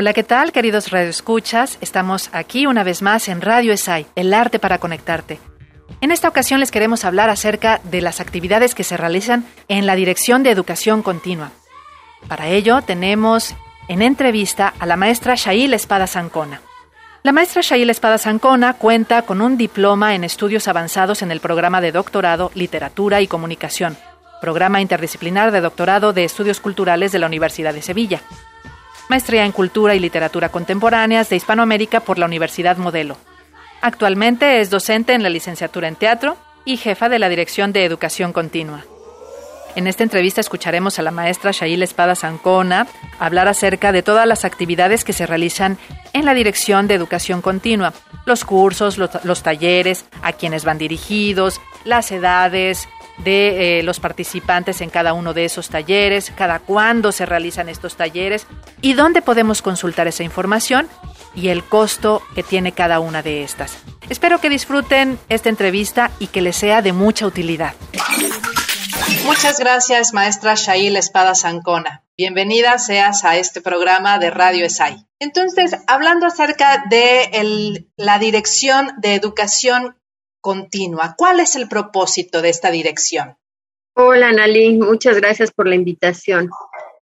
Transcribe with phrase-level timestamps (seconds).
[0.00, 1.76] Hola, ¿qué tal, queridos radioescuchas?
[1.82, 5.38] Estamos aquí una vez más en Radio ESAI, el arte para conectarte.
[6.00, 9.96] En esta ocasión les queremos hablar acerca de las actividades que se realizan en la
[9.96, 11.50] Dirección de Educación Continua.
[12.28, 13.54] Para ello tenemos
[13.88, 16.62] en entrevista a la maestra Shail Espada Sancona.
[17.22, 21.82] La maestra Shail Espada Sancona cuenta con un diploma en estudios avanzados en el programa
[21.82, 23.98] de doctorado Literatura y Comunicación,
[24.40, 28.22] programa interdisciplinar de doctorado de estudios culturales de la Universidad de Sevilla
[29.10, 33.16] maestría en Cultura y Literatura Contemporáneas de Hispanoamérica por la Universidad Modelo.
[33.82, 38.32] Actualmente es docente en la licenciatura en Teatro y jefa de la Dirección de Educación
[38.32, 38.84] Continua.
[39.74, 42.86] En esta entrevista escucharemos a la maestra Shail Espada Sancona
[43.18, 45.76] hablar acerca de todas las actividades que se realizan
[46.12, 47.92] en la Dirección de Educación Continua,
[48.26, 52.88] los cursos, los, los talleres, a quienes van dirigidos, las edades,
[53.24, 57.96] de eh, los participantes en cada uno de esos talleres, cada cuándo se realizan estos
[57.96, 58.46] talleres
[58.80, 60.88] y dónde podemos consultar esa información
[61.34, 63.76] y el costo que tiene cada una de estas.
[64.08, 67.74] Espero que disfruten esta entrevista y que les sea de mucha utilidad.
[69.24, 72.02] Muchas gracias, maestra Shail Espada Sancona.
[72.16, 75.06] Bienvenida seas a este programa de Radio ESAI.
[75.20, 79.96] Entonces, hablando acerca de la Dirección de Educación
[80.40, 81.14] continua.
[81.16, 83.36] ¿Cuál es el propósito de esta dirección?
[83.94, 86.48] Hola, Analí, muchas gracias por la invitación.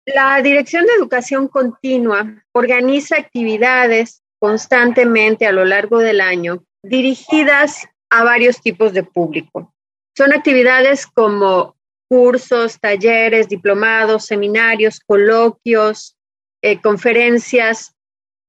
[0.05, 8.23] La Dirección de Educación Continua organiza actividades constantemente a lo largo del año dirigidas a
[8.23, 9.73] varios tipos de público.
[10.15, 11.75] Son actividades como
[12.07, 16.15] cursos, talleres, diplomados, seminarios, coloquios,
[16.61, 17.93] eh, conferencias,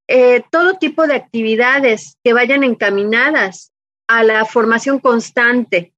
[0.07, 3.73] eh, todo tipo de actividades que vayan encaminadas
[4.09, 5.93] a la formación constante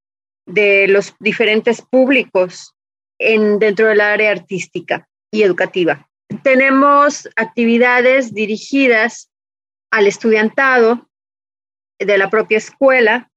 [0.44, 2.74] de los diferentes públicos
[3.18, 6.08] en, dentro del área artística y educativa.
[6.42, 9.30] Tenemos actividades dirigidas
[9.92, 11.08] al estudiantado
[11.98, 13.30] de la propia escuela,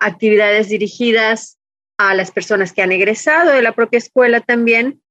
[0.00, 1.58] actividades dirigidas
[1.96, 5.02] a las personas que han egresado de la propia escuela también,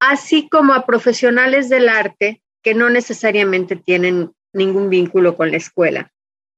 [0.00, 6.12] así como a profesionales del arte que no necesariamente tienen ningún vínculo con la escuela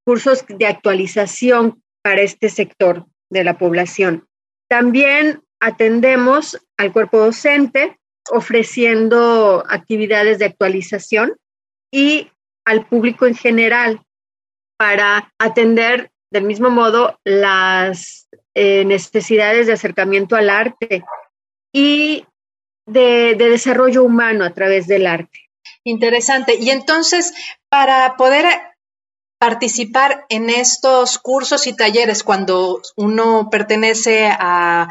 [0.09, 4.27] cursos de actualización para este sector de la población.
[4.67, 7.99] También atendemos al cuerpo docente
[8.31, 11.35] ofreciendo actividades de actualización
[11.93, 12.27] y
[12.65, 14.01] al público en general
[14.79, 21.03] para atender del mismo modo las eh, necesidades de acercamiento al arte
[21.71, 22.25] y
[22.87, 25.51] de, de desarrollo humano a través del arte.
[25.83, 26.55] Interesante.
[26.55, 27.31] Y entonces,
[27.69, 28.47] para poder
[29.39, 34.89] participar en estos cursos y talleres cuando uno pertenece a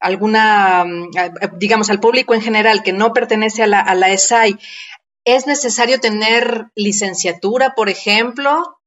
[0.00, 0.86] alguna,
[1.58, 4.58] digamos, al público en general que no pertenece a la, a la ESAI,
[5.26, 8.78] ¿es necesario tener licenciatura, por ejemplo?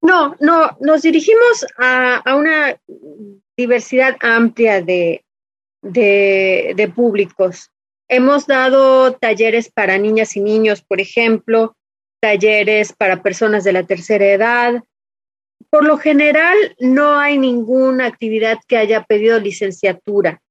[0.00, 2.80] No, no, nos dirigimos a, una
[3.56, 5.24] diversidad amplia de,
[5.82, 7.72] de públicos.
[8.08, 11.76] Hemos dado talleres para niñas y niños, por ejemplo,
[12.20, 14.82] talleres para personas de la tercera edad.
[15.70, 20.42] Por lo general, no hay ninguna actividad que haya pedido licenciatura.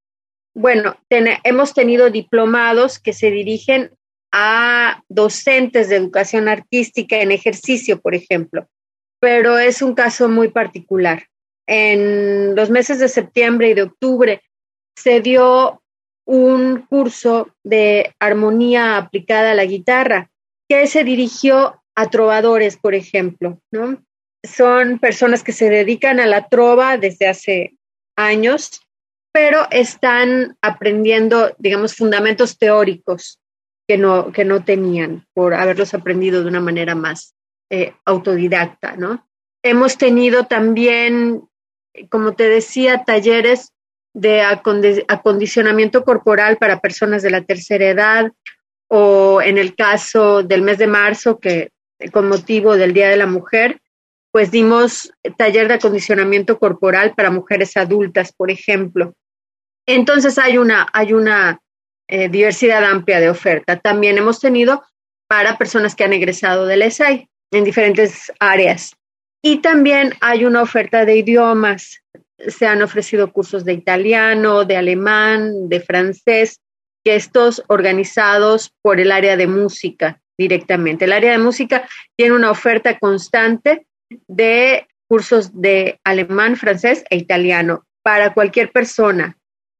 [0.53, 3.91] Bueno, hemos tenido diplomados que se dirigen
[4.31, 8.67] a docentes de educación artística en ejercicio, por ejemplo,
[9.19, 11.25] pero es un caso muy particular.
[11.67, 14.41] En los meses de septiembre y de octubre
[14.95, 15.81] se dio
[16.25, 20.29] un curso de armonía aplicada a la guitarra
[20.69, 24.01] que se dirigió a trovadores, por ejemplo, ¿no?
[24.43, 27.73] Son personas que se dedican a la trova desde hace
[28.15, 28.81] años,
[29.33, 33.41] pero están aprendiendo, digamos, fundamentos teóricos
[33.87, 37.35] que no, que no tenían por haberlos aprendido de una manera más
[37.69, 39.27] eh, autodidacta, ¿no?
[39.63, 41.49] Hemos tenido también,
[42.09, 43.73] como te decía, talleres
[44.13, 48.31] de acondicionamiento corporal para personas de la tercera edad,
[48.89, 51.69] o en el caso del mes de marzo, que
[52.11, 53.79] con motivo del Día de la Mujer,
[54.31, 59.13] pues dimos taller de acondicionamiento corporal para mujeres adultas, por ejemplo.
[59.87, 61.59] Entonces hay una, hay una
[62.07, 63.79] eh, diversidad amplia de oferta.
[63.79, 64.83] También hemos tenido
[65.27, 68.95] para personas que han egresado del ESAI en diferentes áreas.
[69.43, 72.01] Y también hay una oferta de idiomas.
[72.47, 76.59] Se han ofrecido cursos de italiano, de alemán, de francés,
[77.03, 81.05] que estos organizados por el área de música directamente.
[81.05, 83.87] El área de música tiene una oferta constante
[84.27, 89.37] de cursos de alemán, francés e italiano para cualquier persona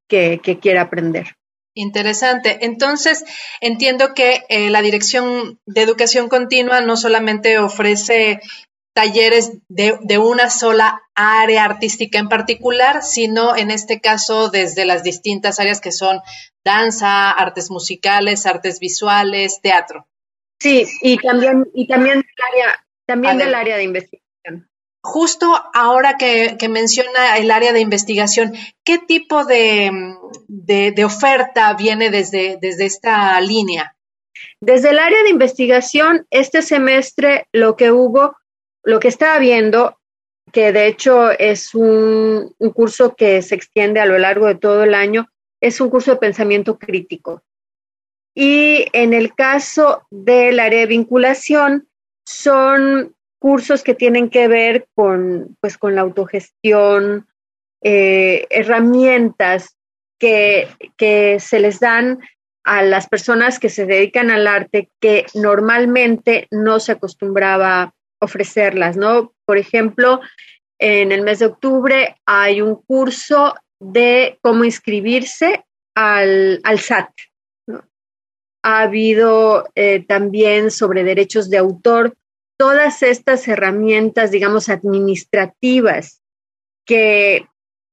[0.08, 1.36] que, quiera aprender.
[1.74, 2.58] Interesante.
[2.62, 3.24] Entonces,
[3.60, 8.40] entiendo que eh, la Dirección de Educación Continua no solamente ofrece
[8.92, 15.02] talleres de, de, una sola área artística en particular, sino en este caso desde las
[15.02, 16.20] distintas áreas que son
[16.64, 20.06] danza, artes musicales, artes visuales, teatro.
[20.60, 24.68] Sí, y también, y también del área, también del área de investigación.
[25.02, 28.52] Justo ahora que, menciona el área de investigación,
[28.84, 29.90] ¿qué tipo de,
[30.48, 33.96] de, oferta viene desde, desde esta línea?
[34.60, 38.36] Desde el área de investigación, este semestre lo que hubo,
[38.82, 39.98] lo que está habiendo,
[40.52, 44.94] que de hecho es un, curso que se extiende a lo largo de todo el
[44.94, 45.28] año,
[45.60, 47.42] es un curso de pensamiento crítico.
[48.34, 51.88] Y en el caso del área de vinculación,
[52.24, 57.26] son cursos que tienen que ver con, pues, con la autogestión,
[57.82, 59.76] eh, herramientas
[60.18, 62.20] que, que se les dan
[62.62, 69.34] a las personas que se dedican al arte que normalmente no se acostumbraba ofrecerlas, ¿no?
[69.44, 70.20] Por ejemplo,
[70.78, 75.64] en el mes de octubre hay un curso de cómo inscribirse
[75.94, 77.10] al, SAT,
[78.62, 82.14] ha habido eh, también sobre derechos de autor,
[82.58, 86.22] todas estas herramientas, digamos, administrativas
[86.84, 87.46] que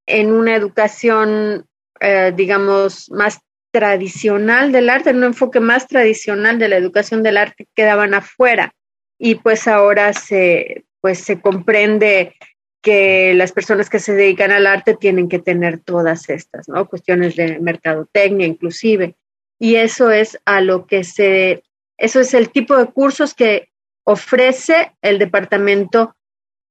[0.05, 1.65] en una educación,
[1.99, 3.39] eh, digamos, más
[3.71, 8.73] tradicional del arte, en un enfoque más tradicional de la educación del arte, quedaban afuera.
[9.19, 12.35] Y pues ahora se, pues se comprende
[12.81, 16.87] que las personas que se dedican al arte tienen que tener todas estas, ¿no?
[16.87, 19.15] Cuestiones de mercadotecnia, inclusive
[19.59, 21.63] y eso es a lo que se,
[21.97, 23.69] eso es el tipo de cursos que
[24.03, 26.15] ofrece el Departamento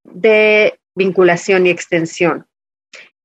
[0.03, 2.47] de Vinculación y Extensión.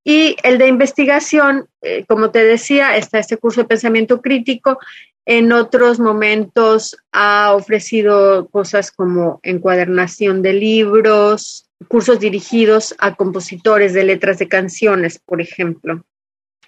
[0.04, 4.78] Y el de investigación, eh, como te decía, está este curso de pensamiento crítico.
[5.24, 14.04] En otros momentos ha ofrecido cosas como encuadernación de libros, cursos dirigidos a compositores de
[14.04, 16.04] letras de canciones, por ejemplo.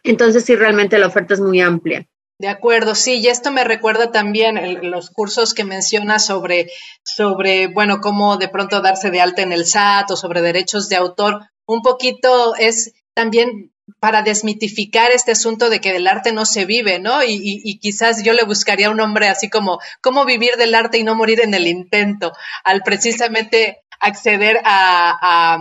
[0.03, 2.07] Entonces, sí, realmente la oferta es muy amplia.
[2.39, 6.69] De acuerdo, sí, y esto me recuerda también los cursos que menciona sobre,
[7.05, 10.97] sobre, bueno, cómo de pronto darse de alta en el SAT o sobre derechos de
[10.97, 11.49] autor.
[11.67, 16.99] Un poquito es también para desmitificar este asunto de que del arte no se vive,
[16.99, 17.23] ¿no?
[17.23, 21.05] Y, y, quizás yo le buscaría un nombre así como cómo vivir del arte y
[21.05, 22.33] no morir en el intento,
[22.65, 25.59] al precisamente acceder a,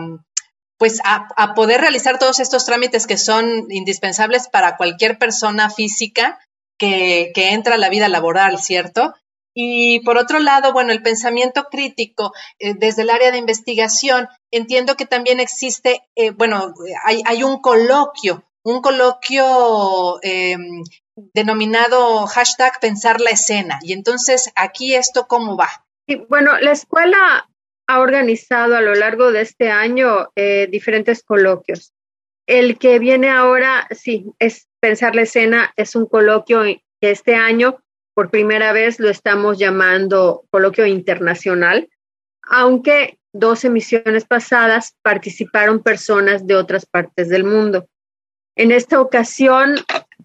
[0.77, 6.39] pues a, a, poder realizar todos estos trámites que son indispensables para cualquier persona física
[6.77, 9.13] que, entra a la vida laboral, ¿cierto?
[9.53, 14.95] Y por otro lado, bueno, el pensamiento crítico eh, desde el área de investigación, entiendo
[14.95, 16.73] que también existe, eh, bueno,
[17.03, 20.83] hay, un coloquio, un coloquio em,
[21.33, 23.79] denominado hashtag pensar la escena.
[23.83, 25.69] Y entonces, aquí esto, ¿cómo va?
[26.27, 27.49] bueno, la escuela
[27.87, 31.93] ha organizado a lo largo de este año eh, diferentes coloquios.
[32.45, 37.81] El que viene ahora, sí, es Pensar la escena es un coloquio que este año
[38.13, 41.89] por primera vez lo estamos llamando coloquio internacional,
[42.43, 47.87] aunque dos emisiones pasadas participaron personas de otras partes del mundo.
[48.55, 49.75] En esta ocasión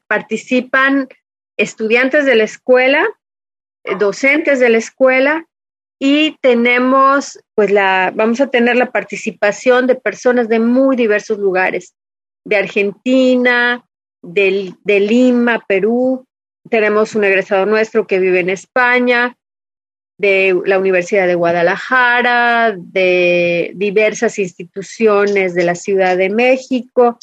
[0.07, 1.09] participan
[1.57, 3.07] estudiantes de la escuela,
[3.99, 5.47] docentes de la escuela
[5.99, 11.95] y tenemos, pues la, vamos a tener la participación de personas de muy diversos lugares,
[12.45, 13.85] de Argentina,
[14.23, 16.28] de Lima, Perú.
[16.71, 19.37] Tenemos un egresado nuestro que vive en España,
[20.19, 27.19] de la Universidad de Guadalajara, de diversas instituciones de la Ciudad de México,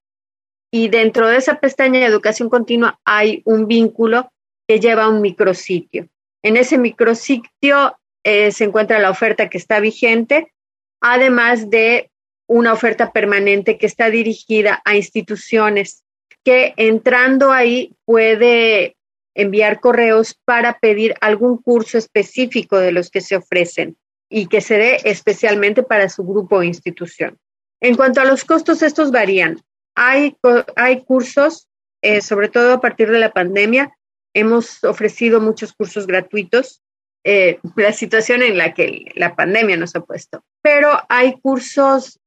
[0.71, 4.31] Y dentro de esa pestaña de educación continua hay un vínculo
[4.69, 6.07] que lleva a un micrositio.
[6.43, 10.53] En ese micrositio eh, se encuentra la oferta que está vigente,
[11.01, 12.11] además de
[12.47, 16.05] una oferta permanente que está dirigida a instituciones
[16.45, 18.97] que entrando ahí puede
[19.35, 23.97] enviar correos para pedir algún curso específico de los que se ofrecen
[24.29, 27.39] y que se dé especialmente para su grupo o institución.
[27.81, 29.61] En cuanto a los costos, estos varían.
[29.95, 30.37] Hay,
[30.77, 31.69] hay cursos,
[32.03, 33.93] eh, sobre todo a partir de la pandemia,
[34.35, 36.83] hemos ofrecido muchos cursos gratuitos,
[37.25, 42.19] eh, la situación en la que la pandemia nos ha puesto, pero hay cursos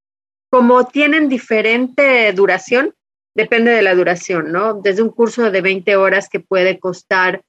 [0.51, 2.93] como tienen diferente duración,
[3.35, 4.75] depende de la duración, ¿no?
[4.75, 7.43] Desde un curso de 20 horas que puede costar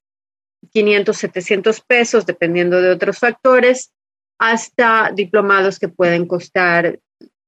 [0.72, 3.92] 500, 700 pesos, dependiendo de otros factores,
[4.38, 6.98] hasta diplomados que pueden costar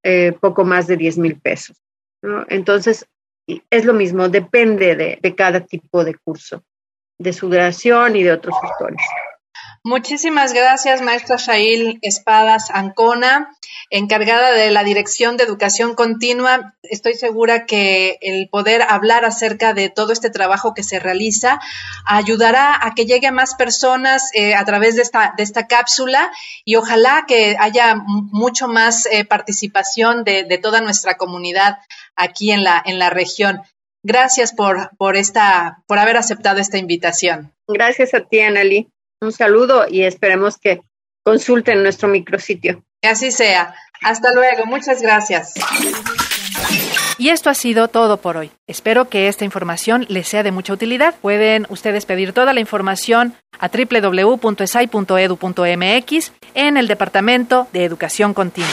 [0.02, 1.76] eh, poco más de 10 mil pesos.
[2.48, 3.06] Entonces,
[3.46, 6.62] es lo mismo, depende de, de cada tipo de curso,
[7.18, 9.02] de su duración y de otros factores.
[9.88, 13.56] Muchísimas gracias, maestra Shail Espadas Ancona,
[13.88, 16.74] encargada de la Dirección de Educación Continua.
[16.82, 21.58] Estoy segura que el poder hablar acerca de todo este trabajo que se realiza
[22.04, 26.32] ayudará a que llegue a más personas eh, a través de esta, de esta cápsula
[26.66, 31.78] y ojalá que haya mucho más eh, participación de, toda nuestra comunidad
[32.14, 33.62] aquí en la, en la región.
[34.02, 37.54] Gracias por, por, esta, por haber aceptado esta invitación.
[37.66, 38.90] Gracias a ti, Anneli.
[39.20, 40.80] Un saludo y esperemos que
[41.24, 42.84] consulten nuestro micrositio.
[43.02, 43.74] Que así sea.
[44.02, 44.66] Hasta luego.
[44.66, 45.54] Muchas gracias.
[47.18, 48.52] Y esto ha sido todo por hoy.
[48.68, 51.16] Espero que esta información les sea de mucha utilidad.
[51.20, 58.70] Pueden ustedes pedir toda la información a www.esai.edu.mx en el Departamento de Educación Continua.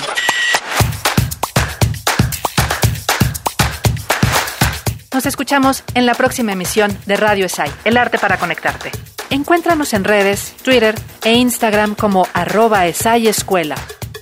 [5.12, 8.92] Nos escuchamos en la próxima emisión de Radio ESAI, El Arte para Conectarte.
[9.29, 13.75] Encuéntranos en redes, Twitter e Instagram como arroba esayescuela